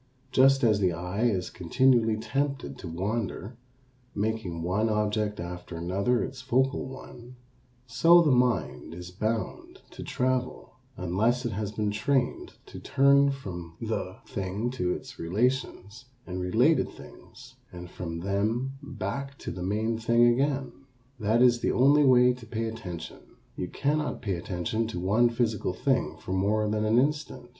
[0.31, 3.55] Just as the eye is continually tempted to wander,
[4.15, 7.35] making one object after another its focal one,
[7.85, 13.75] so the mind is bound to travel unless it has been trained to turn from
[13.79, 19.99] the thing to its relations and related things and from them back to the main
[19.99, 20.71] thing again.
[21.19, 23.19] That is the only way to pay attention.
[23.55, 27.49] You cannot pay attention to one physical thing for more than an instant.